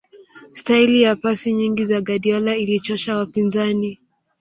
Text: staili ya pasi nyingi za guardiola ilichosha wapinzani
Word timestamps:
staili 0.53 1.01
ya 1.01 1.15
pasi 1.15 1.53
nyingi 1.53 1.85
za 1.85 2.01
guardiola 2.01 2.55
ilichosha 2.57 3.17
wapinzani 3.17 3.99